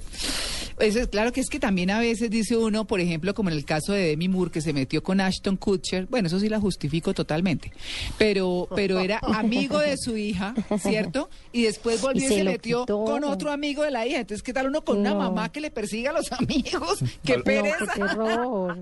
Eso 0.80 1.00
es 1.00 1.08
claro 1.08 1.32
que 1.32 1.42
es 1.42 1.50
que 1.50 1.60
también 1.60 1.90
a 1.90 2.00
veces 2.00 2.30
dice 2.30 2.56
uno, 2.56 2.86
por 2.86 3.00
ejemplo, 3.00 3.34
como 3.34 3.50
en 3.50 3.56
el 3.56 3.66
caso 3.66 3.94
de 3.94 4.10
Demi 4.10 4.28
Moore 4.30 4.52
que 4.52 4.62
se 4.62 4.74
metió 4.74 5.02
con 5.02 5.20
Ashton 5.20 5.58
Kutcher, 5.58 6.06
bueno, 6.06 6.28
eso 6.28 6.40
sí 6.40 6.50
la 6.50 6.60
justifico 6.60 7.14
totalmente, 7.14 7.72
pero 8.18 8.68
pero 8.76 9.00
era 9.00 9.20
amigo 9.24 9.80
de 9.80 9.98
su 9.98 10.16
hija, 10.18 10.54
¿cierto? 10.80 11.30
Y 11.52 11.64
después 11.64 12.02
volvió 12.02 12.22
y 12.30 12.34
Y 12.34 12.38
se, 12.38 12.44
metió 12.44 12.82
quitó. 12.82 13.04
con 13.06 13.24
otro 13.24 13.52
amigo 13.52 13.84
de 13.84 13.92
la 13.92 14.06
hija. 14.06 14.20
Entonces, 14.20 14.44
¿qué 14.44 14.54
tal 14.54 14.68
uno 14.68 14.84
con 14.84 15.00
una 15.00 15.16
mamá 15.16 15.50
que 15.52 15.62
le 15.62 15.72
persiga 15.72 16.12
a 16.12 16.14
los 16.14 16.32
amigos? 16.32 17.00
¡Qué 17.24 17.34
No, 17.34 17.38
No, 17.38 17.44
qué 17.44 17.44
pereza! 17.44 17.94
terror, 17.96 18.78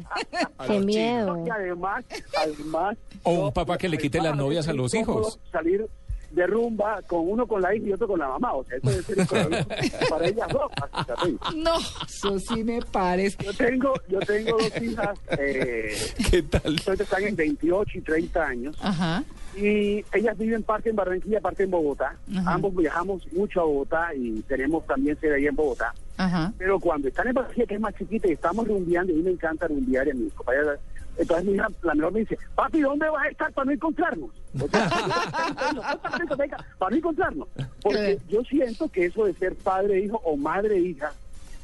qué 0.67 0.79
miedo. 0.85 1.45
Y 1.45 1.49
además, 1.49 2.03
además... 2.37 2.97
O 3.23 3.31
un 3.47 3.53
papá 3.53 3.77
que 3.77 3.87
le 3.89 3.97
quite 3.97 4.21
las 4.21 4.35
novias 4.35 4.67
a 4.67 4.73
los 4.73 4.93
hijos. 4.93 5.39
Salir 5.51 5.85
de 6.35 6.45
rumba 6.47 7.01
con 7.07 7.27
uno 7.29 7.47
con 7.47 7.61
la 7.61 7.73
hija 7.73 7.87
y 7.87 7.93
otro 7.93 8.07
con 8.07 8.19
la 8.19 8.27
mamá. 8.27 8.53
O 8.53 8.63
sea, 8.65 8.77
eso 8.77 8.89
debe 8.89 9.03
ser 9.03 9.27
para 10.09 10.27
ellas 10.27 10.47
dos. 10.49 10.71
No, 11.55 11.77
eso 11.77 12.39
sí 12.39 12.63
me 12.63 12.81
parece. 12.81 13.37
Yo 13.43 13.53
tengo, 13.53 13.93
yo 14.07 14.19
tengo 14.19 14.57
dos 14.57 14.81
hijas, 14.81 15.17
eh, 15.39 15.95
¿Qué 16.29 16.43
tal? 16.43 16.75
están 16.75 17.23
en 17.23 17.35
28 17.35 17.97
y 17.97 18.01
30 18.01 18.45
años. 18.45 18.75
Ajá. 18.81 19.23
Y 19.55 20.03
ellas 20.13 20.37
viven 20.37 20.63
parte 20.63 20.89
en 20.89 20.97
Barranquilla, 20.97 21.39
parte 21.39 21.63
en 21.63 21.71
Bogotá. 21.71 22.17
Ajá. 22.35 22.53
Ambos 22.53 22.75
viajamos 22.75 23.25
mucho 23.31 23.61
a 23.61 23.63
Bogotá 23.63 24.13
y 24.13 24.41
tenemos 24.41 24.85
también 24.85 25.17
sede 25.19 25.35
ahí 25.35 25.47
en 25.47 25.55
Bogotá. 25.55 25.93
Ajá. 26.17 26.51
Pero 26.57 26.79
cuando 26.79 27.07
están 27.07 27.27
en 27.27 27.33
Barranquilla, 27.33 27.65
que 27.65 27.75
es 27.75 27.79
más 27.79 27.95
chiquita, 27.95 28.27
y 28.27 28.33
estamos 28.33 28.67
rumbeando, 28.67 29.13
y 29.13 29.15
a 29.15 29.17
mí 29.19 29.23
me 29.23 29.31
encanta 29.31 29.67
rumbear, 29.67 30.07
y 30.07 30.11
a 30.11 30.13
mis 30.13 30.33
compañeras, 30.33 30.79
entonces 31.17 31.45
mi 31.45 31.53
hija, 31.53 31.67
la 31.83 31.95
menor 31.95 32.13
me 32.13 32.19
dice, 32.21 32.37
papi, 32.55 32.81
¿dónde 32.81 33.09
vas 33.09 33.25
a 33.25 33.29
estar 33.29 33.51
para 33.53 33.65
no 33.65 33.71
encontrarnos? 33.71 34.29
O 34.61 34.67
sea, 34.67 34.89
para 36.77 36.91
no 36.91 36.97
encontrarnos. 36.97 37.47
Porque 37.81 38.19
yo 38.27 38.41
siento 38.43 38.89
que 38.89 39.05
eso 39.05 39.25
de 39.25 39.33
ser 39.33 39.55
padre 39.55 39.97
e 39.97 40.05
hijo 40.05 40.21
o 40.23 40.35
madre 40.37 40.77
e 40.77 40.81
hija 40.81 41.13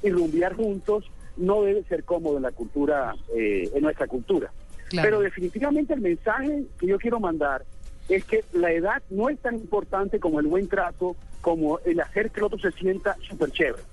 y 0.04 0.10
rumbear 0.10 0.56
juntos 0.56 1.10
no 1.38 1.64
debe 1.64 1.84
ser 1.84 2.04
cómodo 2.04 2.38
en 2.38 2.44
la 2.44 2.52
cultura, 2.52 3.16
eh, 3.36 3.70
en 3.74 3.82
nuestra 3.82 4.08
cultura. 4.08 4.52
Claro. 4.90 5.08
Pero 5.08 5.20
definitivamente 5.22 5.94
el 5.94 6.02
mensaje 6.02 6.64
que 6.80 6.88
yo 6.88 6.98
quiero 6.98 7.20
mandar 7.20 7.64
es 8.10 8.26
que 8.26 8.44
la 8.54 8.72
edad 8.72 9.02
no 9.10 9.30
es 9.30 9.40
tan 9.40 9.56
importante 9.56 10.20
como 10.20 10.40
el 10.40 10.48
buen 10.48 10.68
trato, 10.68 11.16
como 11.40 11.80
el 11.80 12.00
hacer 12.02 12.30
que 12.30 12.40
el 12.40 12.46
otro 12.46 12.60
se 12.60 12.72
sienta 12.72 13.16
súper 13.28 13.52
chévere. 13.52 13.84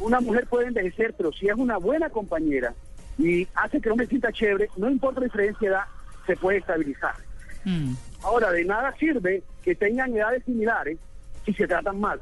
Una 0.00 0.20
mujer 0.20 0.46
puede 0.46 0.68
envejecer, 0.68 1.14
pero 1.16 1.32
si 1.32 1.48
es 1.48 1.56
una 1.56 1.78
buena 1.78 2.10
compañera 2.10 2.74
y 3.18 3.46
hace 3.54 3.80
que 3.80 3.88
el 3.88 3.92
hombre 3.92 4.06
sienta 4.06 4.32
chévere, 4.32 4.68
no 4.76 4.88
importa 4.88 5.20
la 5.20 5.26
diferencia 5.26 5.68
de 5.68 5.74
edad, 5.74 5.84
se 6.26 6.36
puede 6.36 6.58
estabilizar. 6.58 7.14
Mm. 7.64 7.94
Ahora, 8.22 8.52
de 8.52 8.64
nada 8.64 8.94
sirve 8.98 9.42
que 9.62 9.74
tengan 9.74 10.14
edades 10.14 10.44
similares 10.44 10.98
si 11.44 11.52
se 11.52 11.66
tratan 11.66 12.00
mal. 12.00 12.20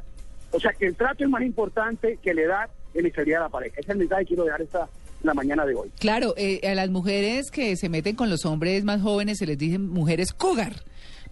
O 0.52 0.60
sea, 0.60 0.72
que 0.72 0.86
el 0.86 0.96
trato 0.96 1.24
es 1.24 1.30
más 1.30 1.42
importante 1.42 2.18
que 2.22 2.32
la 2.32 2.42
edad 2.42 2.70
en 2.94 3.02
la 3.02 3.08
estabilidad 3.08 3.38
de 3.38 3.44
la 3.44 3.50
pareja. 3.50 3.74
Ese 3.74 3.82
es 3.82 3.88
el 3.90 3.98
mensaje 3.98 4.22
que 4.22 4.28
quiero 4.28 4.44
dejar 4.44 4.62
esta 4.62 4.88
la 5.22 5.34
mañana 5.34 5.66
de 5.66 5.74
hoy. 5.74 5.90
Claro, 5.98 6.34
eh, 6.36 6.60
a 6.68 6.74
las 6.74 6.88
mujeres 6.90 7.50
que 7.50 7.76
se 7.76 7.88
meten 7.88 8.16
con 8.16 8.30
los 8.30 8.44
hombres 8.44 8.84
más 8.84 9.02
jóvenes 9.02 9.38
se 9.38 9.46
les 9.46 9.58
dicen 9.58 9.88
mujeres 9.88 10.32
cougar. 10.32 10.72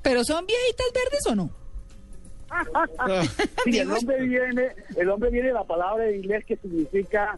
Pero 0.02 0.24
son 0.24 0.46
viejitas 0.46 0.86
verdes 0.92 1.26
o 1.28 1.34
no? 1.34 1.50
Sí, 3.64 3.78
el 3.78 3.90
hombre 3.90 4.22
viene, 4.22 4.68
el 4.96 5.08
hombre 5.08 5.30
viene 5.30 5.48
de 5.48 5.54
la 5.54 5.64
palabra 5.64 6.08
en 6.08 6.16
inglés 6.16 6.44
que 6.44 6.56
significa 6.56 7.36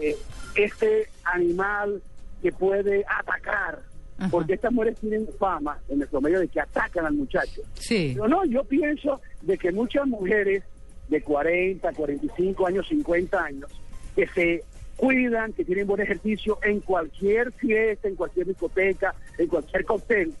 eh, 0.00 0.16
este 0.54 1.08
animal 1.24 2.02
que 2.42 2.52
puede 2.52 3.04
atacar, 3.08 3.80
Ajá. 4.18 4.30
porque 4.30 4.54
estas 4.54 4.72
mujeres 4.72 4.98
tienen 4.98 5.28
fama 5.38 5.78
en 5.88 5.98
nuestro 5.98 6.20
medio 6.20 6.40
de 6.40 6.48
que 6.48 6.60
atacan 6.60 7.06
al 7.06 7.14
muchacho. 7.14 7.62
Sí. 7.74 8.12
Pero 8.14 8.28
no, 8.28 8.44
yo 8.44 8.64
pienso 8.64 9.20
de 9.42 9.58
que 9.58 9.72
muchas 9.72 10.06
mujeres 10.06 10.62
de 11.08 11.20
40, 11.22 11.92
45 11.92 12.66
años, 12.66 12.88
50 12.88 13.42
años, 13.42 13.70
que 14.14 14.26
se 14.28 14.64
cuidan, 14.96 15.52
que 15.52 15.64
tienen 15.64 15.86
buen 15.86 16.00
ejercicio 16.00 16.58
en 16.62 16.80
cualquier 16.80 17.52
fiesta, 17.52 18.08
en 18.08 18.16
cualquier 18.16 18.46
discoteca, 18.46 19.14
en 19.38 19.48
cualquier 19.48 19.84
cóctel, 19.84 20.34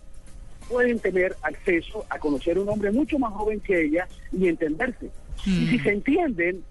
pueden 0.68 0.98
tener 0.98 1.36
acceso 1.42 2.04
a 2.08 2.18
conocer 2.18 2.58
un 2.58 2.68
hombre 2.68 2.90
mucho 2.90 3.18
más 3.18 3.32
joven 3.32 3.60
que 3.60 3.84
ella 3.84 4.08
y 4.32 4.48
entenderse. 4.48 5.10
Y 5.44 5.66
si 5.66 5.78
se 5.78 5.90
entienden, 5.90 6.62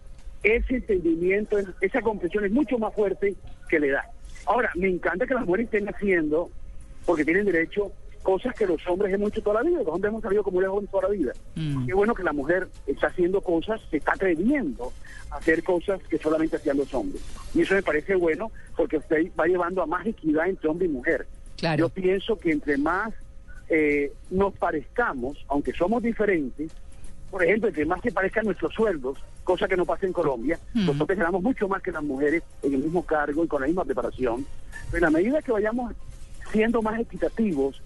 ese 0.41 0.75
entendimiento, 0.75 1.58
esa 1.79 2.01
comprensión 2.01 2.46
es 2.46 2.51
mucho 2.51 2.77
más 2.77 2.93
fuerte 2.93 3.36
que 3.74 3.80
la 3.80 3.88
edad. 3.88 4.03
Ahora, 4.46 4.72
me 4.75 4.88
encanta 4.88 5.25
que 5.25 5.34
las 5.34 5.46
mujeres 5.46 5.65
estén 5.65 5.88
haciendo, 5.88 6.50
porque 7.06 7.25
tienen 7.25 7.46
derecho, 7.46 7.92
cosas 8.22 8.56
que 8.56 8.68
los 8.68 8.86
hombres 8.88 9.13
hemos 9.13 9.32
hecho 9.32 9.42
toda 9.42 9.62
la 9.62 9.70
vida. 9.70 9.80
Los 9.80 9.88
hombres 9.88 10.12
hemos 10.12 10.22
salido 10.22 10.44
como 10.44 10.62
jóvenes 10.62 10.92
toda 10.92 11.03
la 11.03 11.10
vida. 11.10 11.34
Mm. 11.56 11.86
Qué 11.88 11.94
bueno 11.94 12.13
que 12.13 12.24
la 12.24 12.34
mujer 12.34 12.68
está 12.86 13.08
haciendo 13.08 13.42
cosas, 13.42 13.82
se 13.89 13.98
está 13.98 14.13
atreviendo 14.13 14.94
a 15.32 15.38
hacer 15.38 15.63
cosas 15.63 16.01
que 16.03 16.18
solamente 16.20 16.58
hacían 16.58 16.77
los 16.77 16.94
hombres. 16.94 17.22
Y 17.53 17.62
eso 17.62 17.74
me 17.74 17.84
parece 17.84 18.15
bueno 18.15 18.51
porque 18.77 18.98
usted 18.98 19.32
va 19.39 19.46
llevando 19.46 19.82
a 19.82 19.86
más 19.88 20.06
equidad 20.06 20.48
entre 20.48 20.70
hombre 20.70 20.86
y 20.86 20.89
mujer. 20.89 21.27
Claro. 21.58 21.80
Yo 21.80 21.89
pienso 21.89 22.38
que 22.38 22.51
entre 22.51 22.77
más 22.77 23.13
eh, 23.70 24.13
nos 24.30 24.53
parezcamos, 24.53 25.44
aunque 25.48 25.74
somos 25.74 26.03
diferentes, 26.03 26.72
por 27.32 27.44
ejemplo, 27.44 27.70
entre 27.70 27.86
más 27.86 28.01
se 28.01 28.12
parezcan 28.12 28.46
nuestros 28.46 28.74
sueldos, 28.74 29.18
cosa 29.43 29.67
que 29.67 29.75
no 29.77 29.85
pasa 29.85 30.05
en 30.05 30.13
Colombia, 30.13 30.59
Mm. 30.73 30.89
hombres 30.89 31.17
ganamos 31.19 31.41
mucho 31.41 31.67
más 31.67 31.81
que 31.81 31.91
las 31.91 32.03
mujeres 32.03 32.43
en 32.62 32.73
el 32.73 32.79
mismo 32.83 33.05
cargo 33.05 33.43
y 33.43 33.47
con 33.47 33.62
la 33.62 33.67
misma 33.67 33.85
preparación. 33.85 34.45
Pero 34.91 35.07
en 35.07 35.13
la 35.13 35.17
medida 35.19 35.41
que 35.41 35.51
vayamos 35.51 35.93
siendo 36.51 36.81
más 36.81 37.00
equitativos, 37.00 37.81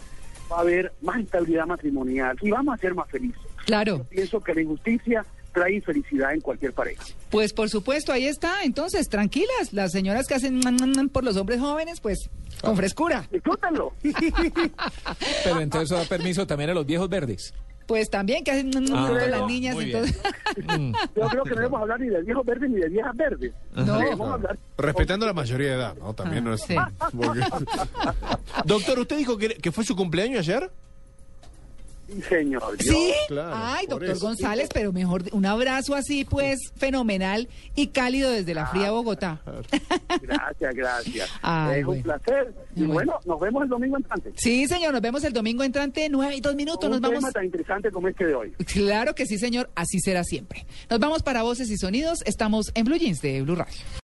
va 0.52 0.58
a 0.58 0.62
haber 0.62 0.94
más 1.02 1.20
estabilidad 1.20 1.66
matrimonial 1.66 2.38
y 2.42 2.52
vamos 2.52 2.74
a 2.74 2.78
ser 2.78 2.94
más 2.96 3.10
felices. 3.10 3.42
Claro. 3.66 3.98
Yo 3.98 4.04
pienso 4.06 4.40
que 4.42 4.54
la 4.54 4.62
injusticia 4.62 5.26
trae 5.54 5.74
infelicidad 5.74 6.34
en 6.34 6.42
cualquier 6.42 6.72
pareja. 6.74 7.04
Pues 7.32 7.52
por 7.52 7.70
supuesto, 7.70 8.14
ahí 8.14 8.28
está. 8.28 8.64
Entonces, 8.64 9.10
tranquilas, 9.10 9.74
las 9.74 9.92
señoras 9.92 10.28
que 10.28 10.36
hacen 10.36 10.60
man, 10.60 10.76
man, 10.80 10.92
man 10.92 11.10
por 11.10 11.24
los 11.24 11.36
hombres 11.36 11.60
jóvenes, 11.60 12.00
pues 12.00 12.30
con 12.62 12.76
frescura. 12.78 13.28
Disfrútenlo. 13.32 13.94
Pero 15.44 15.60
entonces 15.62 15.92
eso 15.92 15.96
da 16.00 16.06
permiso 16.08 16.46
también 16.48 16.70
a 16.70 16.74
los 16.74 16.86
viejos 16.86 17.10
verdes. 17.10 17.54
Pues 17.88 18.10
también 18.10 18.44
que 18.44 18.52
hacen 18.52 18.70
man 18.70 18.86
Ah, 18.94 19.08
con 19.08 19.16
las 19.18 19.30
bueno, 19.30 19.48
niñas. 19.48 19.76
Entonces, 19.80 20.22
Mm. 20.78 20.92
Yo 21.16 21.28
creo 21.30 21.44
que 21.44 21.50
no 21.52 21.56
debemos 21.58 21.82
hablar 21.82 22.00
ni 22.00 22.08
de 22.10 22.22
viejos 22.24 22.46
verdes 22.46 22.70
ni 22.70 22.80
de 22.82 22.90
viejas 22.90 23.16
verdes. 23.16 23.54
No. 23.76 23.98
Debemos 24.00 24.32
hablar 24.34 24.58
Respetando 24.78 25.26
la 25.26 25.34
mayoría 25.34 25.68
de 25.70 25.74
edad, 25.76 25.96
¿no? 25.96 26.14
También 26.14 26.44
no 26.44 26.54
es... 26.54 26.62
Sí. 26.62 26.76
porque- 27.16 27.40
Doctor, 28.66 29.00
¿usted 29.00 29.18
dijo 29.18 29.38
que, 29.38 29.50
que 29.50 29.72
fue 29.72 29.84
su 29.86 29.96
cumpleaños 29.96 30.40
ayer? 30.40 30.70
Sí, 32.08 32.22
señor. 32.22 32.78
Yo- 32.78 32.92
¿Sí? 32.94 33.14
claro, 33.28 33.52
Ay, 33.54 33.86
doctor 33.88 34.10
eso. 34.10 34.26
González, 34.28 34.70
pero 34.74 34.94
mejor 34.94 35.24
un 35.34 35.46
abrazo 35.46 35.94
así, 35.96 36.24
pues, 36.24 36.60
fenomenal 36.78 37.48
y 37.76 37.88
cálido 37.88 38.32
desde 38.32 38.54
la 38.54 38.68
fría 38.68 38.92
Bogotá. 38.92 39.42
Gracias, 40.22 40.76
gracias. 40.76 41.30
Ay, 41.42 41.82
es 41.82 41.86
un 41.86 42.02
placer. 42.02 42.54
Y 42.76 42.82
Bueno. 42.84 42.94
bueno, 42.94 43.20
nos 43.26 43.40
vemos 43.40 43.64
el 43.64 43.70
domingo 43.70 43.98
entrante. 43.98 44.32
Sí, 44.36 44.68
señor, 44.68 44.94
nos 44.94 45.02
vemos 45.02 45.24
el 45.24 45.34
domingo 45.34 45.64
entrante, 45.64 46.08
nueve 46.10 46.36
y 46.36 46.42
dos 46.42 46.56
minutos. 46.56 46.80
Con 46.80 46.90
Nos 46.92 46.98
un 46.98 47.02
vamos. 47.02 47.20
tema 47.20 47.32
tan 47.32 47.46
interesante 47.46 47.92
como 47.92 48.08
este 48.08 48.26
de 48.26 48.36
hoy. 48.36 48.52
Claro 48.66 49.14
que 49.16 49.26
sí, 49.26 49.38
señor, 49.38 49.70
así 49.76 50.00
será 50.00 50.24
siempre. 50.24 50.66
Nos 50.90 51.00
vamos 51.00 51.24
para 51.24 51.44
voces 51.44 51.70
y 51.70 51.78
sonidos. 51.78 52.20
Estamos 52.26 52.72
en 52.76 52.86
Blue 52.86 52.98
Jeans 52.98 53.22
de 53.22 53.42
Blue 53.42 53.56
Radio. 53.56 53.74